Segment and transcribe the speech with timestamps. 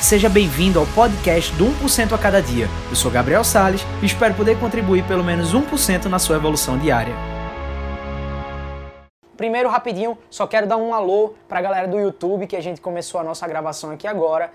[0.00, 2.66] Seja bem-vindo ao podcast do 1% a cada dia.
[2.88, 7.12] Eu sou Gabriel Sales e espero poder contribuir pelo menos 1% na sua evolução diária.
[9.36, 12.80] Primeiro, rapidinho, só quero dar um alô para a galera do YouTube que a gente
[12.80, 14.52] começou a nossa gravação aqui agora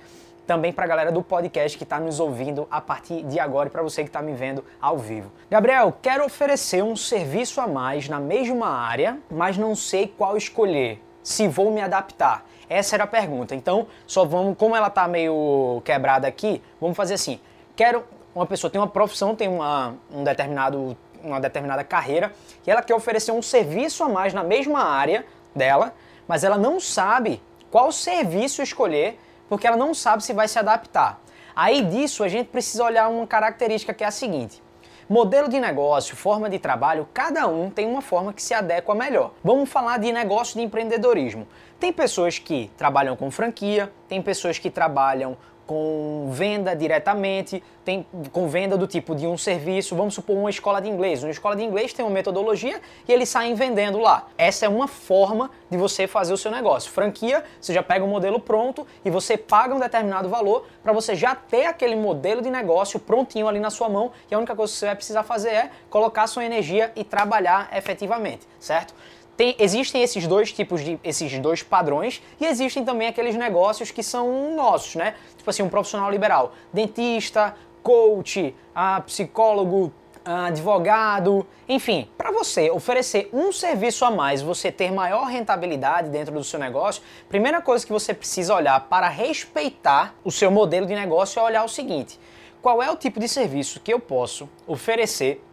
[0.47, 3.71] também para a galera do podcast que está nos ouvindo a partir de agora e
[3.71, 5.31] para você que está me vendo ao vivo.
[5.51, 11.03] Gabriel, quero oferecer um serviço a mais na mesma área, mas não sei qual escolher.
[11.21, 12.45] Se vou me adaptar.
[12.73, 13.55] Essa era a pergunta.
[13.55, 17.39] Então, só vamos, como ela está meio quebrada aqui, vamos fazer assim.
[17.75, 18.03] Quero
[18.35, 22.33] uma pessoa tem uma profissão, tem uma, um determinado, uma determinada carreira
[22.65, 25.25] e ela quer oferecer um serviço a mais na mesma área
[25.55, 25.93] dela,
[26.27, 31.21] mas ela não sabe qual serviço escolher porque ela não sabe se vai se adaptar.
[31.55, 34.62] Aí disso a gente precisa olhar uma característica que é a seguinte:
[35.09, 39.31] Modelo de negócio, forma de trabalho, cada um tem uma forma que se adequa melhor.
[39.43, 41.45] Vamos falar de negócio de empreendedorismo.
[41.77, 45.35] Tem pessoas que trabalham com franquia, tem pessoas que trabalham
[45.65, 50.81] com venda diretamente, tem com venda do tipo de um serviço, vamos supor uma escola
[50.81, 51.23] de inglês.
[51.23, 54.27] Uma escola de inglês tem uma metodologia e eles saem vendendo lá.
[54.37, 56.91] Essa é uma forma de você fazer o seu negócio.
[56.91, 61.15] Franquia, você já pega um modelo pronto e você paga um determinado valor para você
[61.15, 64.71] já ter aquele modelo de negócio prontinho ali na sua mão e a única coisa
[64.71, 68.93] que você vai precisar fazer é colocar sua energia e trabalhar efetivamente, certo?
[69.35, 74.03] Tem, existem esses dois tipos de esses dois padrões e existem também aqueles negócios que
[74.03, 75.15] são nossos, né?
[75.37, 79.91] Tipo assim, um profissional liberal, dentista, coach, ah, psicólogo,
[80.23, 86.33] ah, advogado, enfim, para você oferecer um serviço a mais, você ter maior rentabilidade dentro
[86.33, 90.93] do seu negócio, primeira coisa que você precisa olhar para respeitar o seu modelo de
[90.93, 92.19] negócio é olhar o seguinte:
[92.61, 95.43] qual é o tipo de serviço que eu posso oferecer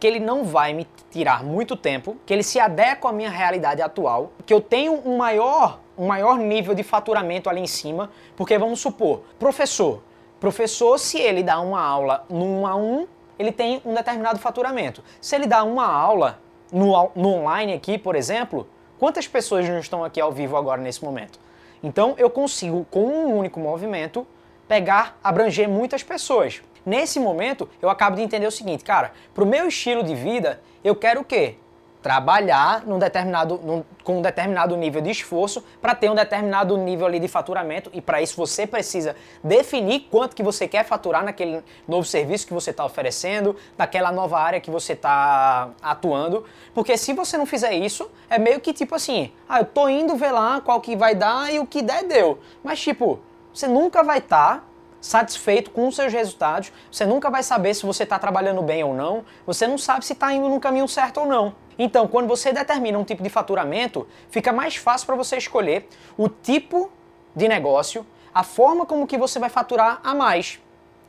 [0.00, 3.82] que ele não vai me tirar muito tempo, que ele se adequa à minha realidade
[3.82, 8.56] atual, que eu tenho um maior, um maior nível de faturamento ali em cima, porque
[8.56, 10.02] vamos supor, professor,
[10.40, 13.06] professor se ele dá uma aula num a um,
[13.38, 15.02] ele tem um determinado faturamento.
[15.20, 16.38] Se ele dá uma aula
[16.72, 18.66] no, no online aqui, por exemplo,
[18.98, 21.38] quantas pessoas não estão aqui ao vivo agora nesse momento?
[21.82, 24.26] Então eu consigo, com um único movimento,
[24.68, 26.62] pegar, abranger muitas pessoas.
[26.84, 30.96] Nesse momento, eu acabo de entender o seguinte, cara, pro meu estilo de vida, eu
[30.96, 31.56] quero o quê?
[32.02, 37.06] Trabalhar num determinado, num, com um determinado nível de esforço para ter um determinado nível
[37.06, 39.14] ali de faturamento e para isso você precisa
[39.44, 44.40] definir quanto que você quer faturar naquele novo serviço que você está oferecendo, naquela nova
[44.40, 48.94] área que você está atuando, porque se você não fizer isso, é meio que tipo
[48.94, 52.04] assim, ah, eu tô indo ver lá qual que vai dar e o que der
[52.04, 53.20] deu, mas tipo,
[53.52, 54.69] você nunca vai estar tá
[55.00, 58.94] satisfeito com os seus resultados, você nunca vai saber se você está trabalhando bem ou
[58.94, 61.54] não, você não sabe se está indo no caminho certo ou não.
[61.78, 66.28] Então, quando você determina um tipo de faturamento, fica mais fácil para você escolher o
[66.28, 66.90] tipo
[67.34, 70.60] de negócio, a forma como que você vai faturar a mais.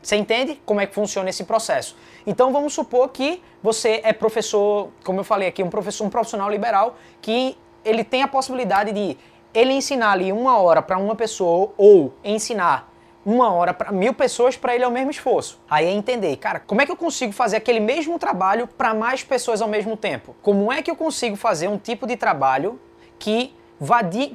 [0.01, 1.95] Você entende como é que funciona esse processo?
[2.25, 6.49] Então vamos supor que você é professor, como eu falei aqui, um professor, um profissional
[6.49, 9.17] liberal que ele tem a possibilidade de
[9.53, 12.90] ele ensinar ali uma hora para uma pessoa ou ensinar
[13.25, 15.59] uma hora para mil pessoas para ele é o mesmo esforço.
[15.69, 19.23] Aí é entender, cara, como é que eu consigo fazer aquele mesmo trabalho para mais
[19.23, 20.35] pessoas ao mesmo tempo?
[20.41, 22.79] Como é que eu consigo fazer um tipo de trabalho
[23.19, 23.53] que,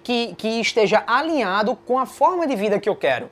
[0.03, 3.29] que, que esteja alinhado com a forma de vida que eu quero?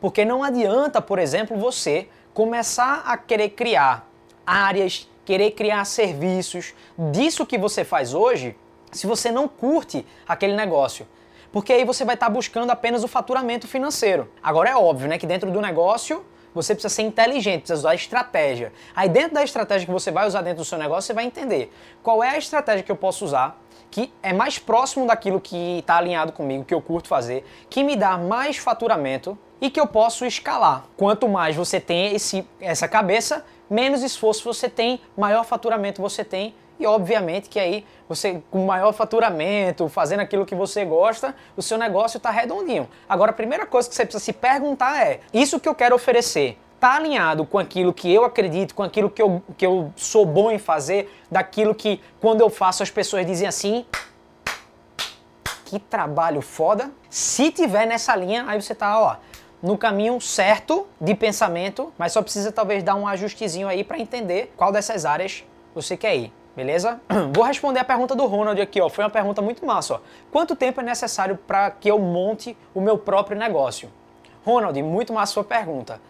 [0.00, 4.08] Porque não adianta, por exemplo, você começar a querer criar
[4.46, 8.56] áreas, querer criar serviços disso que você faz hoje,
[8.90, 11.06] se você não curte aquele negócio
[11.54, 14.28] porque aí você vai estar tá buscando apenas o faturamento financeiro.
[14.42, 18.72] Agora é óbvio, né, que dentro do negócio você precisa ser inteligente, precisa usar estratégia.
[18.92, 21.72] Aí dentro da estratégia que você vai usar dentro do seu negócio, você vai entender
[22.02, 25.98] qual é a estratégia que eu posso usar que é mais próximo daquilo que está
[25.98, 30.26] alinhado comigo, que eu curto fazer, que me dá mais faturamento e que eu posso
[30.26, 30.84] escalar.
[30.96, 36.52] Quanto mais você tem esse, essa cabeça, menos esforço você tem, maior faturamento você tem
[36.84, 41.78] e obviamente que aí você, com maior faturamento, fazendo aquilo que você gosta, o seu
[41.78, 42.88] negócio está redondinho.
[43.08, 46.58] Agora, a primeira coisa que você precisa se perguntar é: isso que eu quero oferecer
[46.74, 50.50] está alinhado com aquilo que eu acredito, com aquilo que eu, que eu sou bom
[50.50, 53.86] em fazer, daquilo que quando eu faço as pessoas dizem assim.
[55.64, 56.90] Que trabalho foda.
[57.08, 59.16] Se tiver nessa linha, aí você tá, ó,
[59.62, 64.52] no caminho certo de pensamento, mas só precisa talvez dar um ajustezinho aí para entender
[64.54, 65.42] qual dessas áreas
[65.74, 66.43] você quer ir.
[66.56, 67.00] Beleza?
[67.34, 68.88] Vou responder a pergunta do Ronald aqui, ó.
[68.88, 70.00] Foi uma pergunta muito massa, ó.
[70.30, 73.90] Quanto tempo é necessário para que eu monte o meu próprio negócio?
[74.44, 76.00] Ronald, muito massa sua pergunta.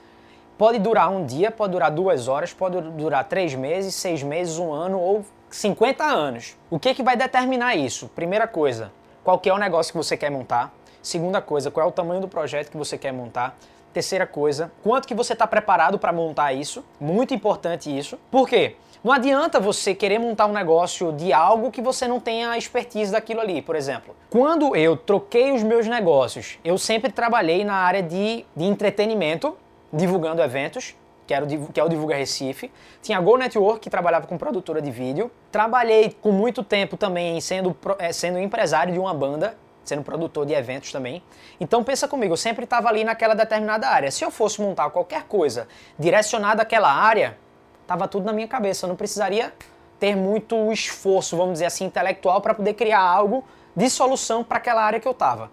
[0.59, 4.73] Pode durar um dia, pode durar duas horas, pode durar três meses, seis meses, um
[4.73, 6.57] ano ou 50 anos.
[6.71, 8.09] O que, que vai determinar isso?
[8.09, 8.93] Primeira coisa,
[9.23, 10.73] qual que é o negócio que você quer montar?
[11.03, 13.57] Segunda coisa, qual é o tamanho do projeto que você quer montar?
[13.93, 16.85] Terceira coisa, quanto que você está preparado para montar isso?
[17.01, 18.19] Muito importante isso.
[18.31, 18.77] Por quê?
[19.05, 23.13] Não adianta você querer montar um negócio de algo que você não tenha a expertise
[23.13, 24.17] daquilo ali, por exemplo.
[24.31, 29.55] Quando eu troquei os meus negócios, eu sempre trabalhei na área de, de entretenimento,
[29.93, 30.97] divulgando eventos,
[31.27, 32.73] que, era o, que é o Divulga Recife.
[33.03, 35.31] Tinha a Go Network, que trabalhava com produtora de vídeo.
[35.53, 39.55] Trabalhei com muito tempo também sendo, eh, sendo empresário de uma banda,
[39.85, 41.23] sendo produtor de eventos também.
[41.61, 44.11] Então pensa comigo, eu sempre estava ali naquela determinada área.
[44.11, 45.69] Se eu fosse montar qualquer coisa
[45.99, 47.37] direcionada àquela área,
[47.87, 49.53] Tava tudo na minha cabeça, eu não precisaria
[49.99, 53.45] ter muito esforço, vamos dizer assim, intelectual para poder criar algo
[53.77, 55.51] de solução para aquela área que eu estava.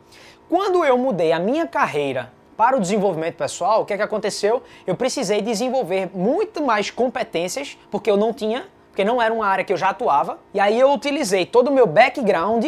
[0.49, 4.61] Quando eu mudei a minha carreira para o desenvolvimento pessoal, o que é que aconteceu?
[4.85, 9.63] Eu precisei desenvolver muito mais competências, porque eu não tinha, porque não era uma área
[9.63, 12.65] que eu já atuava, e aí eu utilizei todo o meu background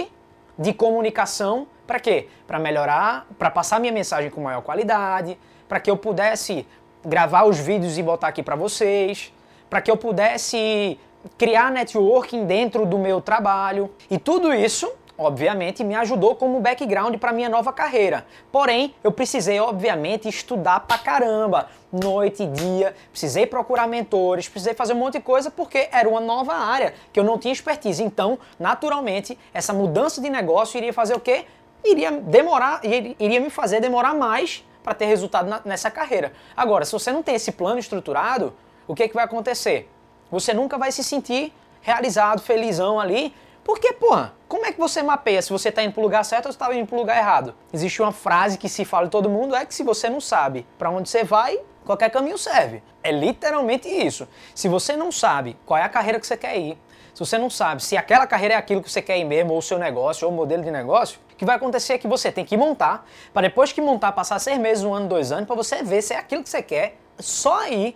[0.57, 2.29] de comunicação para quê?
[2.47, 5.37] Para melhorar, para passar minha mensagem com maior qualidade,
[5.67, 6.65] para que eu pudesse
[7.05, 9.33] gravar os vídeos e botar aqui para vocês,
[9.73, 10.99] para que eu pudesse
[11.35, 13.89] criar networking dentro do meu trabalho.
[14.07, 14.87] E tudo isso,
[15.17, 18.23] obviamente, me ajudou como background para minha nova carreira.
[18.51, 24.93] Porém, eu precisei, obviamente, estudar pra caramba, noite e dia, precisei procurar mentores, precisei fazer
[24.93, 28.03] um monte de coisa porque era uma nova área que eu não tinha expertise.
[28.03, 31.45] Então, naturalmente, essa mudança de negócio iria fazer o quê?
[31.83, 36.31] Iria demorar, iria me fazer demorar mais para ter resultado nessa carreira.
[36.55, 38.53] Agora, se você não tem esse plano estruturado,
[38.87, 39.89] o que, é que vai acontecer?
[40.31, 43.33] Você nunca vai se sentir realizado, felizão ali,
[43.63, 46.47] porque, porra, como é que você mapeia se você está indo para o lugar certo
[46.47, 47.55] ou se está indo para o lugar errado?
[47.71, 50.65] Existe uma frase que se fala de todo mundo, é que se você não sabe
[50.77, 52.83] para onde você vai, qualquer caminho serve.
[53.01, 54.27] É literalmente isso.
[54.53, 56.77] Se você não sabe qual é a carreira que você quer ir,
[57.13, 59.59] se você não sabe se aquela carreira é aquilo que você quer ir mesmo, ou
[59.59, 62.31] o seu negócio, ou o modelo de negócio, o que vai acontecer é que você
[62.31, 65.55] tem que montar, para depois que montar, passar seis meses, um ano, dois anos, para
[65.55, 67.95] você ver se é aquilo que você quer, só aí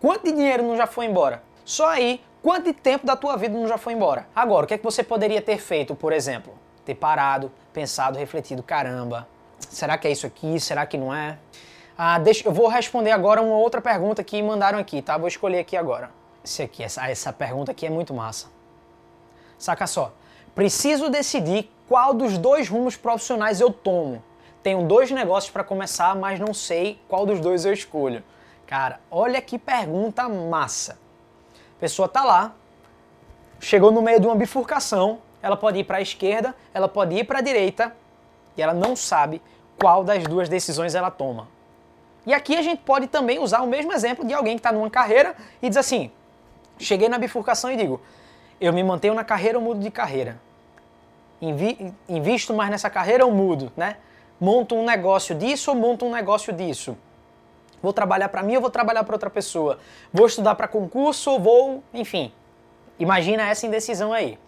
[0.00, 1.42] Quanto de dinheiro não já foi embora?
[1.64, 4.26] Só aí, quanto de tempo da tua vida não já foi embora?
[4.34, 6.54] Agora, o que é que você poderia ter feito, por exemplo?
[6.84, 10.58] Ter parado, pensado, refletido, caramba, será que é isso aqui?
[10.58, 11.38] Será que não é?
[11.98, 15.18] Ah, deixa, eu vou responder agora uma outra pergunta que mandaram aqui, tá?
[15.18, 16.10] Vou escolher aqui agora.
[16.42, 18.46] Esse aqui, essa, essa pergunta aqui é muito massa.
[19.58, 20.14] Saca só.
[20.54, 24.22] Preciso decidir qual dos dois rumos profissionais eu tomo.
[24.62, 28.24] Tenho dois negócios para começar, mas não sei qual dos dois eu escolho.
[28.70, 30.96] Cara, olha que pergunta massa.
[31.76, 32.54] A pessoa tá lá,
[33.58, 37.24] chegou no meio de uma bifurcação, ela pode ir para a esquerda, ela pode ir
[37.24, 37.92] para a direita,
[38.56, 39.42] e ela não sabe
[39.76, 41.48] qual das duas decisões ela toma.
[42.24, 44.88] E aqui a gente pode também usar o mesmo exemplo de alguém que está numa
[44.88, 46.08] carreira e diz assim:
[46.78, 48.00] cheguei na bifurcação e digo,
[48.60, 50.40] eu me mantenho na carreira ou mudo de carreira?
[51.42, 53.96] Invi invisto mais nessa carreira ou mudo, né?
[54.40, 56.96] Monto um negócio disso ou monto um negócio disso?
[57.82, 59.78] Vou trabalhar para mim ou vou trabalhar para outra pessoa?
[60.12, 62.32] Vou estudar para concurso ou vou, enfim.
[62.98, 64.38] Imagina essa indecisão aí.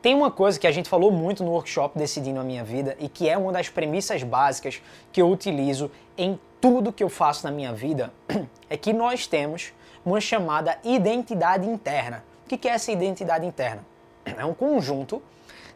[0.00, 3.08] Tem uma coisa que a gente falou muito no workshop Decidindo a Minha Vida e
[3.08, 4.80] que é uma das premissas básicas
[5.12, 8.12] que eu utilizo em tudo que eu faço na minha vida,
[8.70, 9.72] é que nós temos
[10.04, 12.24] uma chamada identidade interna.
[12.44, 13.84] O que é essa identidade interna?
[14.24, 15.22] É um conjunto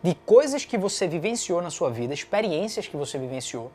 [0.02, 3.70] de coisas que você vivenciou na sua vida, experiências que você vivenciou,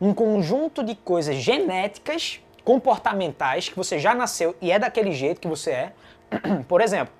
[0.00, 5.48] um conjunto de coisas genéticas, comportamentais, que você já nasceu e é daquele jeito que
[5.48, 5.92] você é.
[6.66, 7.14] Por exemplo,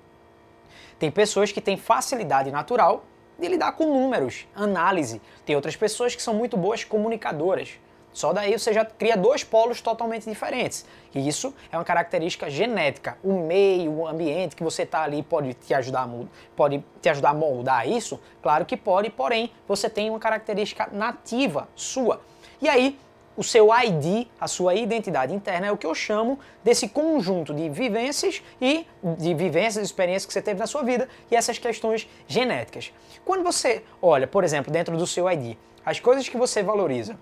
[0.99, 3.05] tem pessoas que têm facilidade natural
[3.39, 5.21] de lidar com números, análise.
[5.45, 7.79] Tem outras pessoas que são muito boas comunicadoras.
[8.11, 10.85] Só daí você já cria dois polos totalmente diferentes.
[11.13, 13.15] E isso é uma característica genética.
[13.23, 16.09] O meio, o ambiente que você está ali pode te ajudar a
[16.55, 18.19] pode te ajudar a moldar isso?
[18.41, 22.19] Claro que pode, porém você tem uma característica nativa sua.
[22.61, 22.97] E aí,
[23.37, 27.69] o seu ID, a sua identidade interna, é o que eu chamo desse conjunto de
[27.69, 32.91] vivências e de vivências, experiências que você teve na sua vida e essas questões genéticas.
[33.23, 37.15] Quando você olha, por exemplo, dentro do seu ID, as coisas que você valoriza,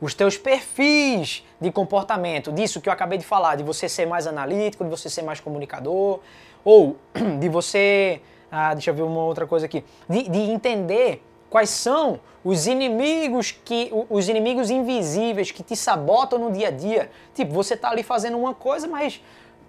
[0.00, 4.26] os teus perfis de comportamento, disso que eu acabei de falar, de você ser mais
[4.26, 6.20] analítico, de você ser mais comunicador,
[6.64, 6.96] ou
[7.38, 12.20] de você, ah, deixa eu ver uma outra coisa aqui, de, de entender Quais são
[12.44, 17.10] os inimigos que os inimigos invisíveis que te sabotam no dia a dia?
[17.34, 19.20] Tipo, você está ali fazendo uma coisa, mas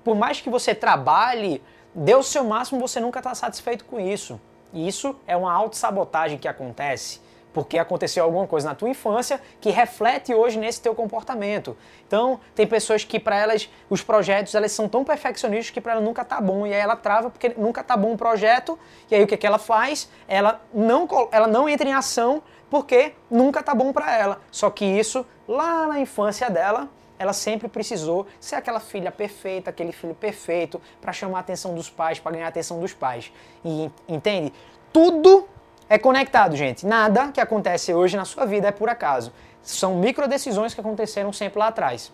[0.04, 1.62] por mais que você trabalhe,
[1.94, 4.40] dê o seu máximo, você nunca está satisfeito com isso.
[4.72, 7.20] E isso é uma autossabotagem que acontece
[7.54, 11.76] porque aconteceu alguma coisa na tua infância que reflete hoje nesse teu comportamento.
[12.08, 16.02] Então, tem pessoas que para elas os projetos elas são tão perfeccionistas que para ela
[16.02, 18.78] nunca tá bom e aí ela trava porque nunca tá bom o projeto
[19.10, 20.10] e aí o que, que ela faz?
[20.28, 24.42] Ela não ela não entra em ação porque nunca tá bom para ela.
[24.50, 26.90] Só que isso lá na infância dela
[27.22, 31.88] ela sempre precisou ser aquela filha perfeita, aquele filho perfeito, para chamar a atenção dos
[31.88, 33.32] pais, para ganhar a atenção dos pais.
[33.64, 34.52] E entende?
[34.92, 35.48] Tudo
[35.92, 36.88] é conectado, gente.
[36.88, 39.34] Nada que acontece hoje na sua vida é por acaso.
[39.62, 42.14] São micro decisões que aconteceram sempre lá atrás.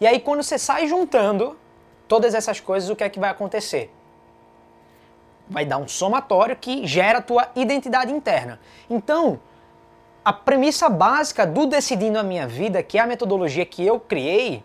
[0.00, 1.58] E aí, quando você sai juntando
[2.08, 3.94] todas essas coisas, o que é que vai acontecer?
[5.46, 8.58] Vai dar um somatório que gera a tua identidade interna.
[8.88, 9.38] Então,
[10.24, 14.64] a premissa básica do Decidindo a Minha Vida, que é a metodologia que eu criei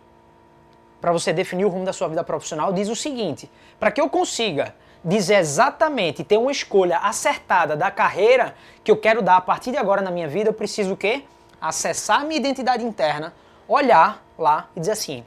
[1.01, 4.10] para você definir o rumo da sua vida profissional, diz o seguinte: para que eu
[4.10, 4.74] consiga
[5.06, 9.78] dizer exatamente, ter uma escolha acertada da carreira que eu quero dar a partir de
[9.78, 11.24] agora na minha vida, eu preciso o quê?
[11.62, 13.32] Acessar a minha identidade interna,
[13.68, 15.24] olhar lá e dizer assim: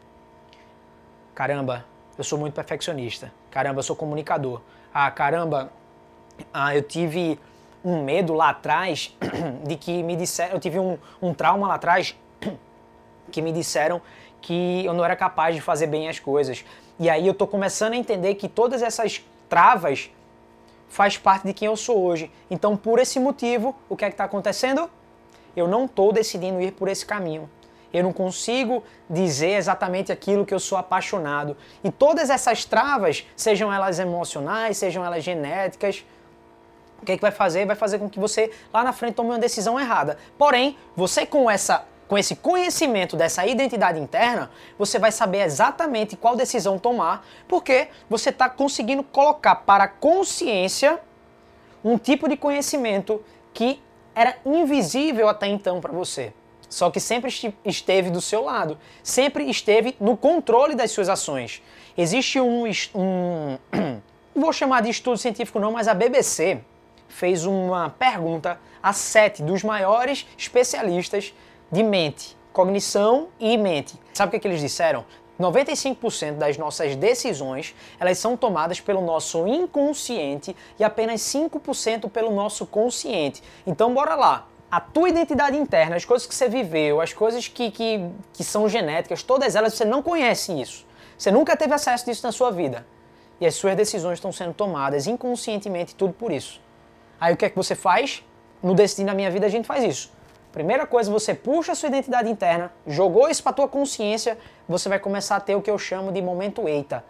[1.32, 1.84] caramba,
[2.16, 3.32] eu sou muito perfeccionista.
[3.52, 4.60] Caramba, eu sou comunicador.
[4.92, 5.70] Ah, caramba,
[6.52, 7.38] ah, eu tive
[7.84, 9.16] um medo lá atrás
[9.64, 12.16] de que me disseram, eu tive um, um trauma lá atrás
[13.30, 14.02] que me disseram
[14.40, 16.64] que eu não era capaz de fazer bem as coisas.
[16.98, 20.10] E aí eu tô começando a entender que todas essas travas
[20.88, 22.30] faz parte de quem eu sou hoje.
[22.50, 24.90] Então, por esse motivo, o que é que está acontecendo?
[25.56, 27.48] Eu não estou decidindo ir por esse caminho.
[27.92, 31.56] Eu não consigo dizer exatamente aquilo que eu sou apaixonado.
[31.82, 36.04] E todas essas travas, sejam elas emocionais, sejam elas genéticas,
[37.00, 37.64] o que, é que vai fazer?
[37.64, 40.18] Vai fazer com que você lá na frente tome uma decisão errada.
[40.36, 46.34] Porém, você com essa com esse conhecimento dessa identidade interna, você vai saber exatamente qual
[46.34, 50.98] decisão tomar, porque você está conseguindo colocar para a consciência
[51.84, 53.22] um tipo de conhecimento
[53.52, 53.80] que
[54.14, 56.32] era invisível até então para você.
[56.68, 57.32] Só que sempre
[57.64, 61.62] esteve do seu lado, sempre esteve no controle das suas ações.
[61.96, 63.58] Existe um, um
[64.34, 66.60] não vou chamar de estudo científico não, mas a BBC
[67.08, 71.34] fez uma pergunta a sete dos maiores especialistas
[71.70, 73.94] de mente, cognição e mente.
[74.12, 75.04] Sabe o que, é que eles disseram?
[75.38, 82.66] 95% das nossas decisões, elas são tomadas pelo nosso inconsciente e apenas 5% pelo nosso
[82.66, 83.42] consciente.
[83.66, 84.48] Então bora lá.
[84.70, 88.68] A tua identidade interna, as coisas que você viveu, as coisas que, que, que são
[88.68, 90.86] genéticas, todas elas você não conhece isso.
[91.16, 92.86] Você nunca teve acesso disso na sua vida.
[93.40, 96.60] E as suas decisões estão sendo tomadas inconscientemente, tudo por isso.
[97.20, 98.22] Aí o que é que você faz?
[98.62, 100.17] No Decidir na Minha Vida a gente faz isso.
[100.58, 104.36] Primeira coisa, você puxa a sua identidade interna, jogou isso para tua consciência,
[104.68, 107.04] você vai começar a ter o que eu chamo de momento eita.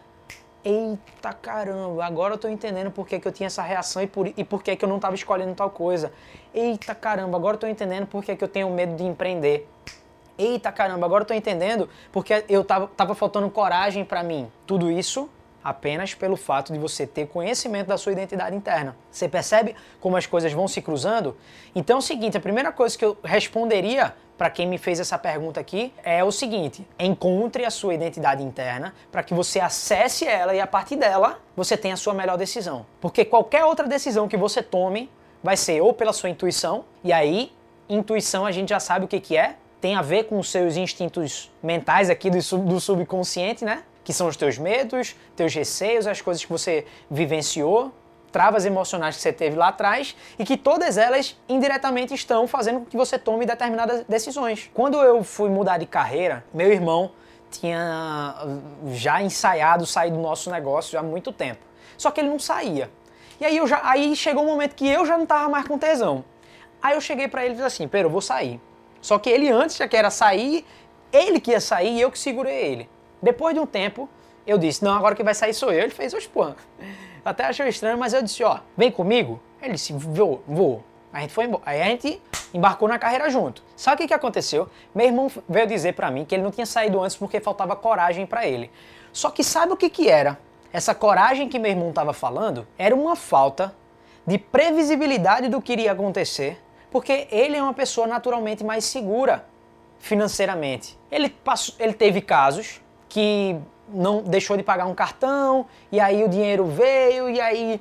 [0.62, 4.26] Eita caramba, agora eu tô entendendo por que, que eu tinha essa reação e por,
[4.26, 6.12] e por que, que eu não estava escolhendo tal coisa.
[6.52, 9.66] Eita caramba, agora eu tô entendendo por que, que eu tenho medo de empreender.
[10.36, 14.52] Eita caramba, agora eu tô entendendo porque eu tava, tava faltando coragem para mim.
[14.66, 15.26] Tudo isso
[15.68, 18.96] apenas pelo fato de você ter conhecimento da sua identidade interna.
[19.10, 21.36] Você percebe como as coisas vão se cruzando?
[21.74, 25.18] Então é o seguinte, a primeira coisa que eu responderia para quem me fez essa
[25.18, 30.54] pergunta aqui é o seguinte: encontre a sua identidade interna para que você acesse ela
[30.54, 32.86] e a partir dela você tenha a sua melhor decisão.
[33.00, 35.10] Porque qualquer outra decisão que você tome
[35.42, 37.52] vai ser ou pela sua intuição, e aí
[37.88, 40.76] intuição a gente já sabe o que, que é, tem a ver com os seus
[40.76, 43.82] instintos mentais aqui do, sub, do subconsciente, né?
[44.08, 47.92] Que são os teus medos, teus receios, as coisas que você vivenciou,
[48.32, 52.86] travas emocionais que você teve lá atrás e que todas elas indiretamente estão fazendo com
[52.86, 54.70] que você tome determinadas decisões.
[54.72, 57.10] Quando eu fui mudar de carreira, meu irmão
[57.50, 58.34] tinha
[58.92, 61.60] já ensaiado sair do nosso negócio há muito tempo.
[61.98, 62.90] Só que ele não saía.
[63.38, 65.76] E aí, eu já, aí chegou um momento que eu já não estava mais com
[65.76, 66.24] tesão.
[66.80, 68.58] Aí eu cheguei para ele e disse assim, Pero, eu vou sair.
[69.02, 70.64] Só que ele antes já queria sair,
[71.12, 72.97] ele que ia sair e eu que segurei ele.
[73.22, 74.08] Depois de um tempo,
[74.46, 75.84] eu disse, não, agora que vai sair sou eu.
[75.84, 76.52] Ele fez, os pô.
[77.24, 79.40] Até achou estranho, mas eu disse, ó, vem comigo.
[79.60, 80.82] Ele disse, vou, vou.
[81.12, 81.62] A gente foi embora.
[81.66, 82.20] Aí a gente
[82.54, 83.62] embarcou na carreira junto.
[83.76, 84.68] Sabe o que, que aconteceu?
[84.94, 88.26] Meu irmão veio dizer para mim que ele não tinha saído antes porque faltava coragem
[88.26, 88.70] para ele.
[89.12, 90.38] Só que sabe o que, que era?
[90.72, 93.74] Essa coragem que meu irmão estava falando era uma falta
[94.26, 99.46] de previsibilidade do que iria acontecer, porque ele é uma pessoa naturalmente mais segura
[99.98, 100.98] financeiramente.
[101.10, 106.28] Ele, passou, ele teve casos que não deixou de pagar um cartão, e aí o
[106.28, 107.80] dinheiro veio, e aí,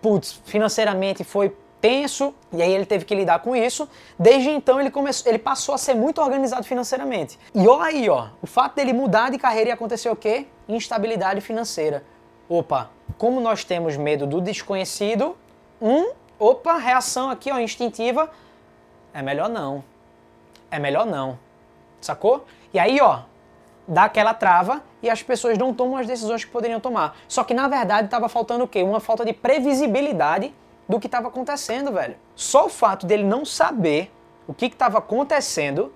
[0.00, 3.86] putz, financeiramente foi tenso, e aí ele teve que lidar com isso.
[4.18, 7.38] Desde então ele, começou, ele passou a ser muito organizado financeiramente.
[7.54, 10.46] E olha aí, ó, o fato dele mudar de carreira e acontecer o quê?
[10.66, 12.02] Instabilidade financeira.
[12.48, 15.36] Opa, como nós temos medo do desconhecido,
[15.80, 18.30] um, opa, reação aqui, ó, instintiva,
[19.12, 19.84] é melhor não.
[20.70, 21.38] É melhor não.
[22.00, 22.46] Sacou?
[22.72, 23.20] E aí, ó,
[23.86, 27.16] dá aquela trava e as pessoas não tomam as decisões que poderiam tomar.
[27.28, 28.82] Só que na verdade estava faltando o quê?
[28.82, 30.54] Uma falta de previsibilidade
[30.88, 32.16] do que estava acontecendo, velho.
[32.34, 34.10] Só o fato dele não saber
[34.46, 35.92] o que estava acontecendo,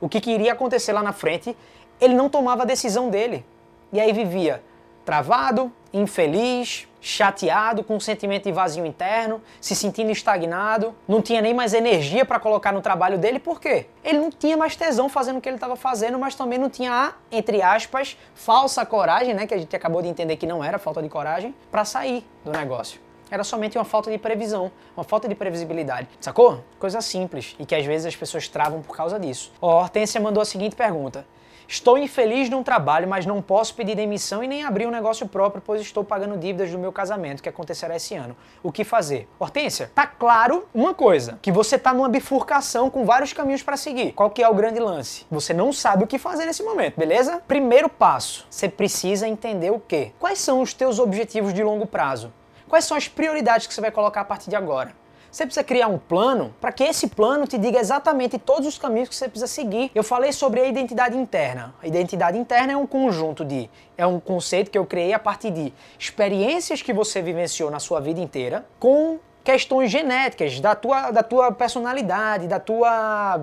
[0.00, 1.56] o que, que iria acontecer lá na frente,
[2.00, 3.44] ele não tomava a decisão dele.
[3.92, 4.62] E aí vivia
[5.04, 11.54] travado, infeliz, chateado, com um sentimento de vazio interno, se sentindo estagnado, não tinha nem
[11.54, 13.86] mais energia para colocar no trabalho dele, por quê?
[14.04, 16.92] Ele não tinha mais tesão fazendo o que ele estava fazendo, mas também não tinha
[16.92, 20.78] a, entre aspas, falsa coragem, né, que a gente acabou de entender que não era
[20.78, 23.00] falta de coragem, para sair do negócio.
[23.30, 26.08] Era somente uma falta de previsão, uma falta de previsibilidade.
[26.20, 26.64] Sacou?
[26.80, 29.52] Coisa simples e que às vezes as pessoas travam por causa disso.
[29.62, 31.24] Ó, Hortência mandou a seguinte pergunta:
[31.70, 35.62] Estou infeliz num trabalho, mas não posso pedir demissão e nem abrir um negócio próprio,
[35.64, 38.36] pois estou pagando dívidas do meu casamento, que acontecerá esse ano.
[38.60, 39.28] O que fazer?
[39.38, 44.10] Hortência, tá claro uma coisa, que você tá numa bifurcação com vários caminhos para seguir.
[44.14, 45.24] Qual que é o grande lance?
[45.30, 47.40] Você não sabe o que fazer nesse momento, beleza?
[47.46, 50.10] Primeiro passo, você precisa entender o quê?
[50.18, 52.32] Quais são os teus objetivos de longo prazo?
[52.68, 54.99] Quais são as prioridades que você vai colocar a partir de agora?
[55.30, 59.08] Você precisa criar um plano para que esse plano te diga exatamente todos os caminhos
[59.08, 59.90] que você precisa seguir.
[59.94, 61.72] Eu falei sobre a identidade interna.
[61.80, 63.70] A identidade interna é um conjunto de.
[63.96, 68.00] É um conceito que eu criei a partir de experiências que você vivenciou na sua
[68.00, 69.18] vida inteira com
[69.50, 73.40] questões genéticas da tua, da tua personalidade, da tua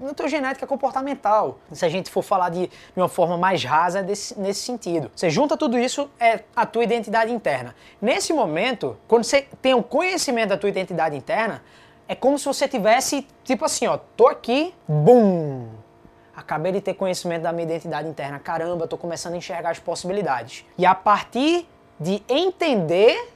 [0.00, 1.58] na tua genética comportamental.
[1.72, 5.10] Se a gente for falar de, de uma forma mais rasa desse, nesse sentido.
[5.14, 7.74] Você junta tudo isso, é a tua identidade interna.
[8.00, 11.62] Nesse momento, quando você tem o conhecimento da tua identidade interna,
[12.08, 15.68] é como se você tivesse, tipo assim, ó, tô aqui, bum!
[16.34, 18.38] Acabei de ter conhecimento da minha identidade interna.
[18.38, 20.64] Caramba, tô começando a enxergar as possibilidades.
[20.78, 21.68] E a partir
[22.00, 23.34] de entender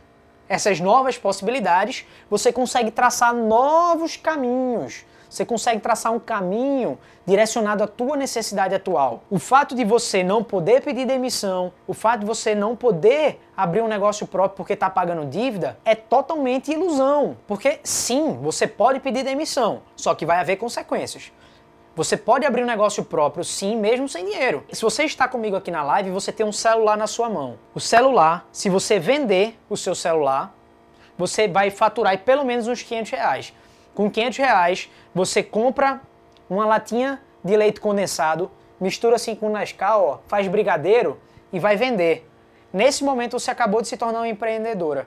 [0.49, 6.97] essas novas possibilidades, você consegue traçar novos caminhos você consegue traçar um caminho
[7.27, 9.25] direcionado à tua necessidade atual.
[9.29, 13.81] O fato de você não poder pedir demissão, o fato de você não poder abrir
[13.81, 17.37] um negócio próprio porque está pagando dívida, é totalmente ilusão.
[17.49, 21.33] Porque sim, você pode pedir demissão, só que vai haver consequências.
[21.97, 24.65] Você pode abrir um negócio próprio, sim, mesmo sem dinheiro.
[24.73, 27.57] Se você está comigo aqui na live, você tem um celular na sua mão.
[27.73, 30.53] O celular, se você vender o seu celular,
[31.17, 33.55] você vai faturar pelo menos uns 500 reais.
[33.95, 36.01] Com 500 reais, você compra
[36.51, 41.21] uma latinha de leite condensado, mistura assim com Nescau, ó, faz brigadeiro
[41.53, 42.29] e vai vender.
[42.73, 45.07] Nesse momento você acabou de se tornar uma empreendedora.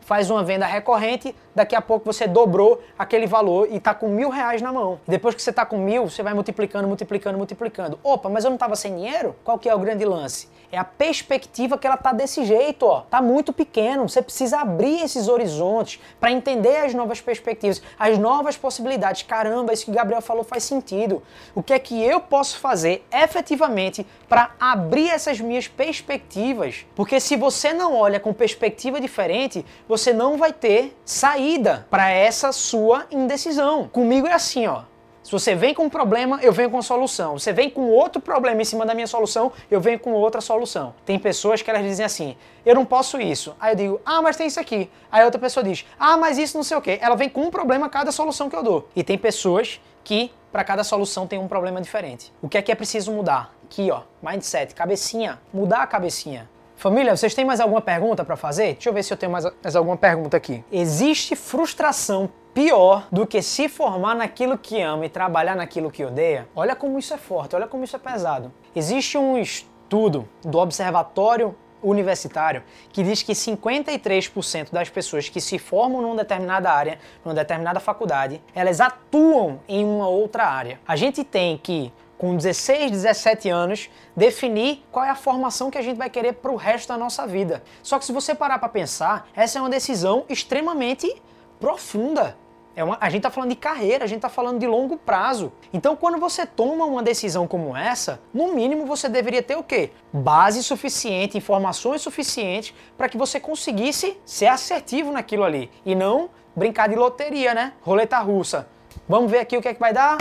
[0.00, 4.28] Faz uma venda recorrente, daqui a pouco você dobrou aquele valor e está com mil
[4.28, 5.00] reais na mão.
[5.06, 7.98] Depois que você está com mil, você vai multiplicando, multiplicando, multiplicando.
[8.02, 9.36] Opa, mas eu não estava sem dinheiro?
[9.44, 10.48] Qual que é o grande lance?
[10.72, 13.02] É a perspectiva que ela tá desse jeito, ó.
[13.02, 14.08] Tá muito pequeno.
[14.08, 19.22] Você precisa abrir esses horizontes para entender as novas perspectivas, as novas possibilidades.
[19.22, 21.22] Caramba, isso que o Gabriel falou faz sentido.
[21.54, 26.84] O que é que eu posso fazer efetivamente para abrir essas minhas perspectivas?
[26.96, 30.96] Porque se você não olha com perspectiva diferente, você não vai ter
[31.44, 33.86] saída para essa sua indecisão.
[33.88, 34.82] Comigo é assim, ó.
[35.22, 37.38] Se você vem com um problema, eu venho com a solução.
[37.38, 40.94] Você vem com outro problema em cima da minha solução, eu venho com outra solução.
[41.04, 43.54] Tem pessoas que elas dizem assim: eu não posso isso.
[43.58, 44.90] Aí eu digo: ah, mas tem isso aqui.
[45.10, 46.98] Aí outra pessoa diz: ah, mas isso não sei o quê.
[47.00, 48.88] Ela vem com um problema a cada solução que eu dou.
[48.94, 52.32] E tem pessoas que para cada solução tem um problema diferente.
[52.42, 53.54] O que é que é preciso mudar?
[53.64, 56.48] Aqui, ó, mindset, cabecinha, mudar a cabecinha.
[56.84, 58.74] Família, vocês têm mais alguma pergunta para fazer?
[58.74, 60.62] Deixa eu ver se eu tenho mais, mais alguma pergunta aqui.
[60.70, 66.46] Existe frustração pior do que se formar naquilo que ama e trabalhar naquilo que odeia?
[66.54, 68.52] Olha como isso é forte, olha como isso é pesado.
[68.76, 76.02] Existe um estudo do Observatório Universitário que diz que 53% das pessoas que se formam
[76.02, 80.78] numa determinada área, numa determinada faculdade, elas atuam em uma outra área.
[80.86, 81.90] A gente tem que
[82.24, 86.50] com 16, 17 anos, definir qual é a formação que a gente vai querer para
[86.50, 87.62] o resto da nossa vida.
[87.82, 91.20] Só que se você parar para pensar, essa é uma decisão extremamente
[91.60, 92.34] profunda.
[92.74, 95.52] É uma, a gente está falando de carreira, a gente está falando de longo prazo.
[95.70, 99.90] Então, quando você toma uma decisão como essa, no mínimo você deveria ter o quê?
[100.10, 106.88] Base suficiente, informações suficientes para que você conseguisse ser assertivo naquilo ali e não brincar
[106.88, 107.74] de loteria, né?
[107.82, 108.66] Roleta russa.
[109.06, 110.16] Vamos ver aqui o que é que vai dar.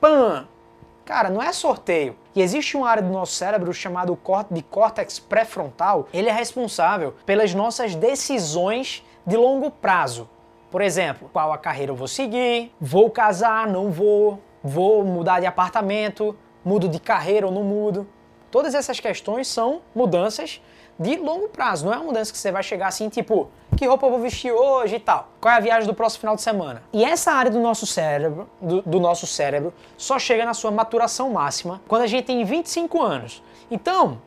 [0.00, 0.48] Pam!
[1.04, 2.16] Cara, não é sorteio.
[2.34, 4.18] E existe uma área do nosso cérebro chamado
[4.50, 6.08] de córtex pré-frontal.
[6.12, 10.28] Ele é responsável pelas nossas decisões de longo prazo.
[10.70, 15.46] Por exemplo, qual a carreira eu vou seguir, vou casar, não vou, vou mudar de
[15.46, 18.06] apartamento, mudo de carreira ou não mudo.
[18.50, 20.62] Todas essas questões são mudanças
[20.98, 21.86] de longo prazo.
[21.86, 24.52] Não é uma mudança que você vai chegar assim, tipo, que roupa eu vou vestir
[24.52, 25.28] hoje e tal.
[25.40, 26.82] Qual é a viagem do próximo final de semana?
[26.92, 31.30] E essa área do nosso cérebro, do, do nosso cérebro, só chega na sua maturação
[31.30, 33.42] máxima quando a gente tem 25 anos.
[33.70, 34.20] Então,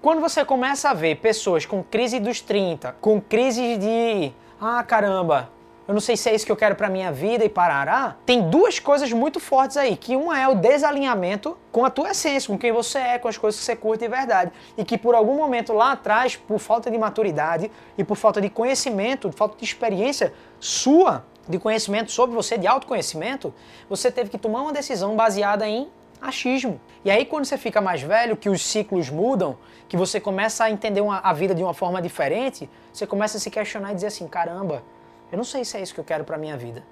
[0.00, 5.48] quando você começa a ver pessoas com crise dos 30, com crise de ah, caramba,
[5.86, 8.48] eu não sei se é isso que eu quero para minha vida e parará, tem
[8.48, 12.58] duas coisas muito fortes aí, que uma é o desalinhamento com a tua essência, com
[12.58, 15.36] quem você é, com as coisas que você curte de verdade, e que por algum
[15.36, 20.32] momento lá atrás, por falta de maturidade e por falta de conhecimento, falta de experiência
[20.60, 23.52] sua, de conhecimento sobre você, de autoconhecimento,
[23.88, 25.88] você teve que tomar uma decisão baseada em
[26.20, 26.80] achismo.
[27.04, 30.70] E aí quando você fica mais velho, que os ciclos mudam, que você começa a
[30.70, 34.06] entender uma, a vida de uma forma diferente, você começa a se questionar e dizer
[34.06, 34.84] assim, caramba,
[35.32, 36.84] eu não sei se é isso que eu quero para minha vida.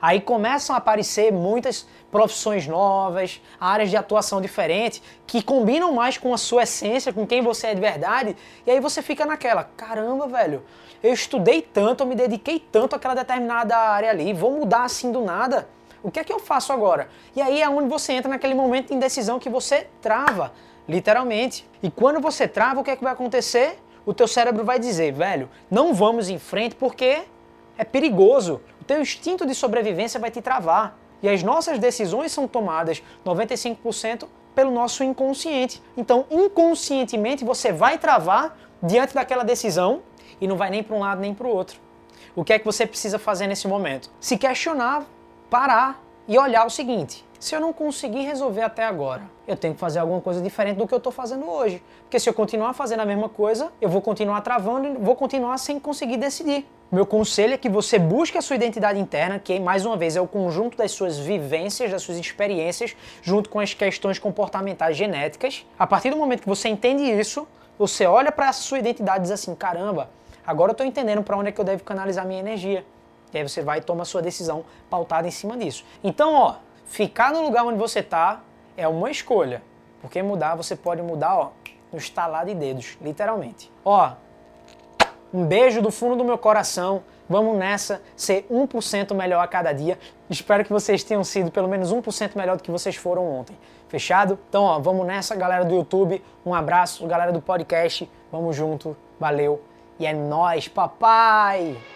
[0.00, 6.32] Aí começam a aparecer muitas profissões novas, áreas de atuação diferentes, que combinam mais com
[6.34, 8.36] a sua essência, com quem você é de verdade,
[8.66, 10.64] e aí você fica naquela, caramba, velho,
[11.02, 15.20] eu estudei tanto, eu me dediquei tanto àquela determinada área ali, vou mudar assim do
[15.20, 15.68] nada.
[16.02, 17.08] O que é que eu faço agora?
[17.34, 20.52] E aí é onde você entra naquele momento de indecisão que você trava,
[20.88, 21.68] literalmente.
[21.82, 23.78] E quando você trava, o que é que vai acontecer?
[24.04, 27.24] O teu cérebro vai dizer, velho, não vamos em frente porque
[27.76, 28.60] é perigoso.
[28.80, 30.98] O teu instinto de sobrevivência vai te travar.
[31.22, 35.82] E as nossas decisões são tomadas 95% pelo nosso inconsciente.
[35.96, 40.02] Então, inconscientemente, você vai travar diante daquela decisão
[40.40, 41.80] e não vai nem para um lado nem para o outro.
[42.34, 44.10] O que é que você precisa fazer nesse momento?
[44.20, 45.06] Se questionar
[45.48, 49.80] parar e olhar o seguinte: se eu não conseguir resolver até agora, eu tenho que
[49.80, 51.82] fazer alguma coisa diferente do que eu estou fazendo hoje.
[52.02, 55.58] Porque se eu continuar fazendo a mesma coisa, eu vou continuar travando e vou continuar
[55.58, 56.66] sem conseguir decidir.
[56.90, 60.20] Meu conselho é que você busque a sua identidade interna, que mais uma vez é
[60.20, 65.66] o conjunto das suas vivências, das suas experiências, junto com as questões comportamentais genéticas.
[65.76, 67.44] A partir do momento que você entende isso,
[67.76, 70.08] você olha para a sua identidade e diz assim: caramba,
[70.46, 72.86] agora eu estou entendendo para onde é que eu devo canalizar minha energia.
[73.34, 75.84] E aí você vai e toma a sua decisão pautada em cima disso.
[76.04, 76.54] Então, ó,
[76.86, 78.42] ficar no lugar onde você está
[78.76, 79.60] é uma escolha.
[80.00, 81.50] Porque mudar, você pode mudar, ó,
[81.92, 83.72] no estalar de dedos, literalmente.
[83.84, 84.12] Ó,
[85.32, 87.02] um beijo do fundo do meu coração.
[87.28, 89.98] Vamos nessa, ser 1% melhor a cada dia.
[90.30, 93.56] Espero que vocês tenham sido pelo menos 1% melhor do que vocês foram ontem.
[93.88, 94.38] Fechado?
[94.48, 96.22] Então, ó, vamos nessa, galera do YouTube.
[96.44, 98.08] Um abraço, galera do podcast.
[98.30, 98.96] Vamos junto.
[99.18, 99.60] Valeu.
[99.98, 101.95] E é nós, papai!